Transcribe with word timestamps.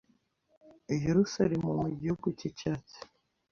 Yerusalemu 1.05 1.71
Mu 1.81 1.89
gihugu 1.99 2.27
cyicyatsi 2.37 2.97